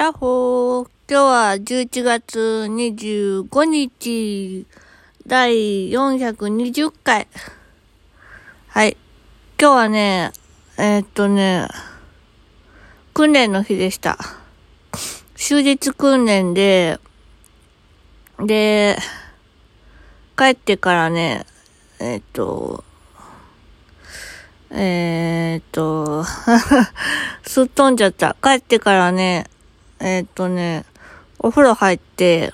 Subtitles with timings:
[0.00, 0.88] やっほー。
[1.10, 2.38] 今日は11月
[2.70, 4.66] 25日、
[5.26, 7.28] 第420回。
[8.68, 8.96] はい。
[9.60, 10.32] 今日はね、
[10.78, 11.68] えーっとね、
[13.12, 14.16] 訓練の日でした。
[15.36, 16.98] 終日訓練で、
[18.38, 18.96] で、
[20.34, 21.44] 帰ってからね、
[21.98, 22.84] えーっと、
[24.70, 26.24] えーっと、
[27.44, 28.34] すっ飛んじゃった。
[28.42, 29.50] 帰ってからね、
[30.00, 30.86] えーっとね、
[31.38, 32.52] お風呂入って、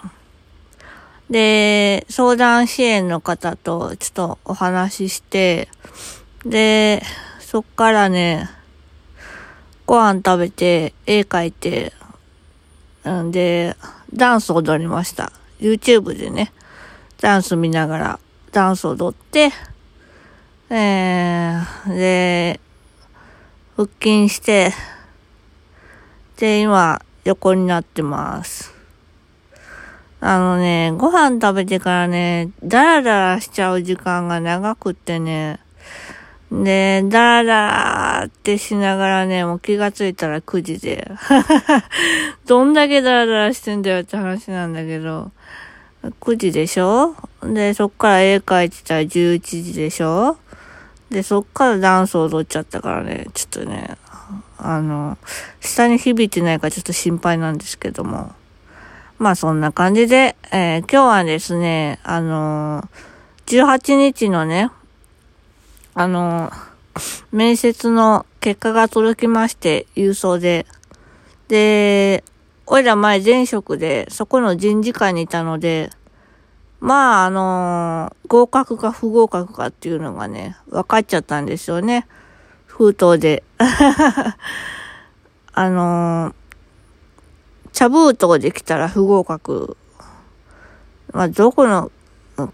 [1.31, 5.69] で、相談支援の方とちょっとお話しして、
[6.45, 7.03] で、
[7.39, 8.51] そっからね、
[9.87, 11.93] ご飯食べて、絵描いて、
[13.09, 13.77] んで、
[14.13, 15.31] ダンス踊りました。
[15.61, 16.53] YouTube でね、
[17.21, 19.53] ダンス見ながら、ダンス踊って、
[20.71, 22.61] えー、で、
[23.77, 24.73] 腹筋して、
[26.39, 28.73] で、今、横になってます。
[30.21, 35.59] あのね、ご飯食べてからね、ダラダラしちゃう時間が長くってね、
[36.53, 37.55] で、ダラダ
[38.21, 41.11] ラってしながらね、もう気がついたら9時で。
[42.47, 45.33] どんだけダラダラしてんだよって話なんだけど、
[46.21, 47.17] 9時でしょ？
[47.43, 50.39] で、そっから絵描いてたら11時でしょ？
[51.11, 53.97] で、そっからダンス踊っちゃったからね、ちょっとね、
[54.59, 55.19] あの、
[55.61, 58.33] 下に響いてないかちょっと心配なんですけども。
[59.19, 64.71] まあそんな感じで、えー今日はですね、あのー18日のね、
[65.95, 66.67] あのー
[67.31, 70.67] 面接の結果が届きまして、郵送で。
[71.49, 72.25] で、
[72.67, 75.91] おいら前前職で、そこの人事課にいたので、
[76.81, 82.07] まあ、あの合格か不合格かっていうのがね、分かっちゃったんですよね。
[82.77, 83.43] 封筒で。
[85.53, 86.35] あのー
[87.77, 89.77] 茶封筒できたら不合格。
[91.13, 91.93] まあ、どこの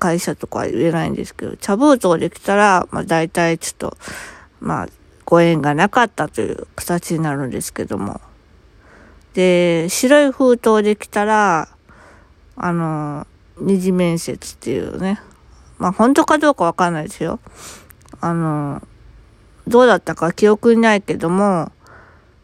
[0.01, 3.97] 会社とかは言えないんですけど、茶封筒できたら、まあ、大体ちょっと、
[4.61, 4.89] まあ、
[5.25, 8.21] ご縁がなかったという形になるんですけども。
[9.35, 11.69] で、白い封筒できたら、
[12.57, 13.25] あの、
[13.59, 15.21] 二次面接っていうね。
[15.79, 17.39] まあ、本当かどうかわかんないですよ。
[18.21, 18.83] あの、
[19.67, 21.71] どうだったか記憶にないけども、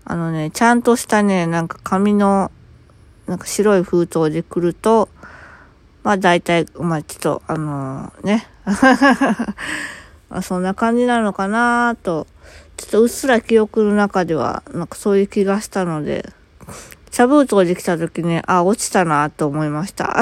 [0.04, 2.50] あのね、ちゃんとしたね、なんか紙の、
[3.26, 5.08] なんか白い封筒で来ると、
[6.02, 8.46] まあ大体、まあちょっと、あのね。
[10.30, 12.26] まあそんな感じなのかなと、
[12.76, 16.32] ちょっとうっすら記憶の中では、なんかそういう気がしたので、
[17.10, 20.16] 茶封筒で来た時ね、あ、落ちたなと思いました。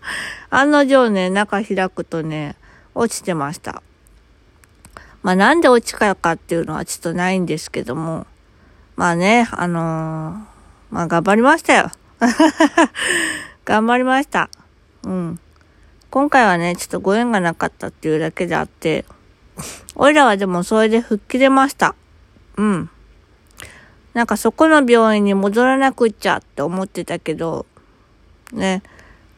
[0.50, 2.56] 案の定ね、中開くとね、
[2.94, 3.82] 落ちてました。
[5.22, 8.26] まあなんで落ちたかっていうのはちょっとないんですけども、
[8.96, 10.52] まあね、あのー
[10.92, 11.90] まあ頑張りましたよ。
[13.64, 14.50] 頑張りました。
[15.04, 15.40] うん。
[16.10, 19.06] 今回はね、ちょっとご縁がなかったっていうだけであって、
[19.94, 21.94] おいらはでもそれで吹っ切れました。
[22.58, 22.90] うん。
[24.12, 27.64] なんかそこの病院に戻らなくっちゃって思ってたけど、
[28.52, 28.82] ね、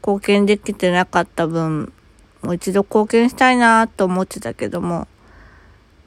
[0.02, 1.92] 貢献できてなかった分、
[2.42, 5.06] もう一度貢献したいなと思ってたけども、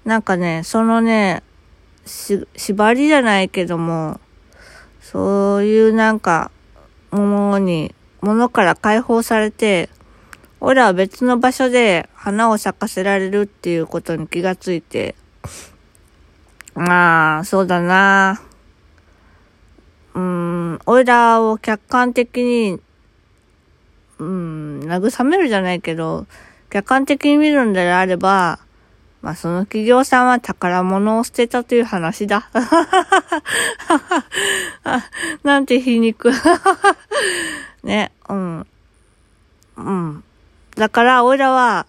[0.08, 1.44] なんかね、そのね、
[2.06, 4.22] し、縛りじゃないけども、
[5.02, 6.50] そういうなんか、
[7.12, 9.90] ものに、ものから解放されて、
[10.62, 15.14] 俺は別の場所で花を咲かせられるっていうことに気がついて、
[16.74, 18.42] まあ、そうだな。
[20.16, 22.80] うーん、俺らを客観的に、
[24.20, 26.28] うん、慰めるじゃないけど、
[26.70, 28.60] 客観的に見るんであれば、
[29.22, 32.50] まあその企業さんは宝物を捨てたという話だ。
[35.44, 36.32] なんて皮肉。
[37.84, 38.68] ね、うん。
[39.78, 40.24] うん。
[40.76, 41.86] だから、俺らは、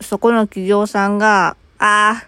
[0.00, 2.24] そ、そこの企業さんが、あ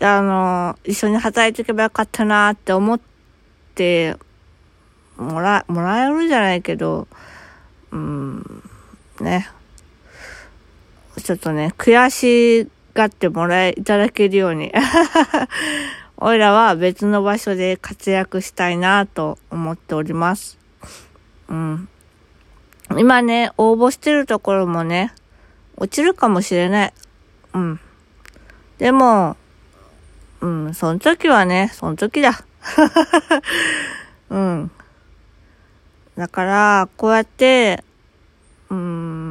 [0.00, 3.00] あ、あの、一緒に働いていけばよかったなって思っ
[3.74, 4.16] て、
[5.16, 7.06] もら、もらえるじゃないけど、
[7.92, 8.62] うん、
[9.20, 9.48] ね。
[11.20, 14.72] ちょっとね、悔しがってもらえ、いただけるように。
[16.16, 20.58] おいらは別の場所で活躍したいなと思っております。
[21.48, 21.88] うん。
[22.96, 25.12] 今ね、応募してるところもね、
[25.76, 26.94] 落ちるかもしれない。
[27.54, 27.80] うん。
[28.78, 29.36] でも、
[30.40, 32.44] うん、その時はね、その時だ。
[34.30, 34.70] うん。
[36.16, 37.84] だから、こうやって、
[38.70, 39.21] うん、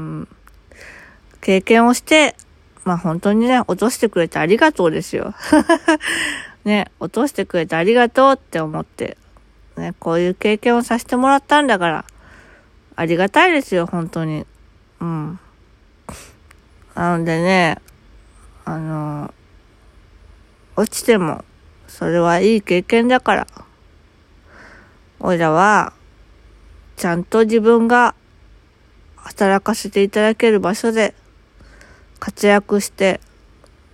[1.41, 2.35] 経験をして、
[2.83, 5.33] まあ本当にね、落としてくれてありがとうですよ。
[6.63, 9.17] ね、落としてくれてありがとうって思って、
[9.77, 12.05] ね、こういう経験をさせてもらったんだから、
[12.95, 14.45] ありがたいですよ、本当に。
[14.99, 15.39] うん。
[16.93, 17.79] なのでね、
[18.65, 19.33] あの、
[20.75, 21.43] 落ちても、
[21.87, 23.47] それはいい経験だから、
[25.19, 25.93] おいらは、
[26.97, 28.13] ちゃんと自分が
[29.15, 31.15] 働かせていただける場所で
[32.21, 33.19] 活躍して、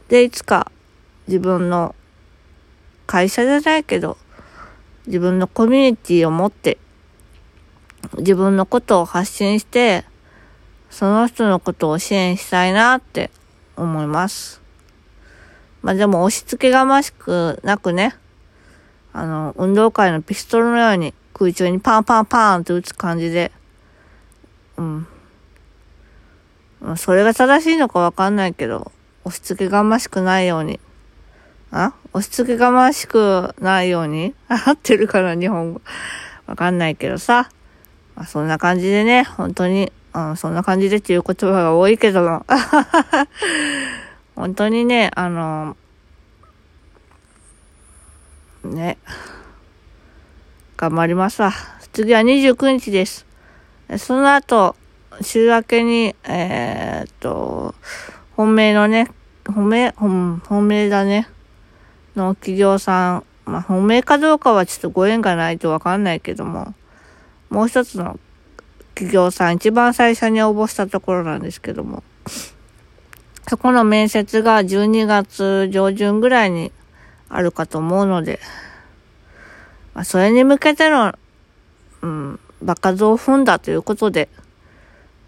[0.09, 0.69] で、いつか
[1.27, 1.95] 自分の
[3.05, 4.17] 会社じゃないけど、
[5.07, 6.77] 自分のコミュニティを持って、
[8.17, 10.03] 自分のことを発信して、
[10.89, 13.31] その人のことを支援したいなって
[13.77, 14.61] 思います。
[15.81, 18.13] まあでも押し付けがましくなくね、
[19.13, 23.53] あの、運動会のピストルのように空中にパンパンパンって打つ感じで、
[24.75, 25.07] うん。
[26.95, 28.91] それが正しいのかわかんないけど、
[29.25, 30.79] 押し付けがましくないように。
[31.71, 31.93] あ？
[32.13, 34.33] 押し付けがましくないように？
[34.47, 35.81] 合ってるかな、日本語。
[36.45, 37.49] わかんないけどさ。
[38.15, 42.45] まあ、そんな感じでね、本当に、うん、そんな感じでっていう言葉が多いけども。
[44.35, 45.75] 本当にね、あの、
[48.63, 48.97] ね。
[50.77, 51.51] 頑張りますわ。
[51.91, 53.25] 次は29日です。
[53.97, 54.75] その後、
[55.21, 57.75] 週明けに、えー、っと、
[58.35, 59.09] 本命のね、
[59.47, 61.27] 本命、本、命だね。
[62.15, 66.73] の企業さん、まあ、本命かどうかはちょっとご縁がないとわかんないけども、
[67.49, 68.19] もう一つの
[68.95, 72.03] 企業さん、一番最初に応募したところなんですけども、
[73.47, 76.71] そこの面接が12月上旬ぐらいに
[77.29, 78.39] あるかと思うので、
[79.93, 81.17] まあ、それに向けての、
[82.01, 84.29] うん、場数を踏んだということで、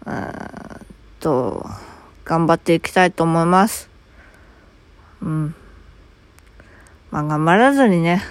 [0.06, 0.60] うん
[1.20, 1.64] と、
[2.24, 3.88] 頑張っていきたいと思います。
[5.22, 5.54] うん。
[7.10, 8.22] まあ、頑張らずにね、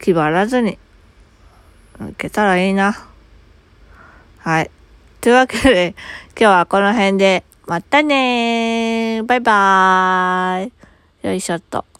[0.00, 0.78] 気張らずに、
[2.10, 3.06] いけたらいいな。
[4.38, 4.70] はい。
[5.20, 5.94] というわけで、
[6.30, 10.72] 今日はこの辺で、またねーバイバーイ
[11.22, 11.90] よいしょっと。